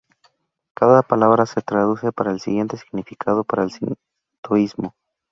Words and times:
Cada 0.73 1.03
palabra 1.03 1.45
se 1.45 1.61
traduce 1.61 2.11
para 2.11 2.31
el 2.31 2.39
siguiente 2.39 2.75
significado 2.75 3.43
para 3.43 3.61
el 3.65 3.69
sintoísmo. 3.71 4.95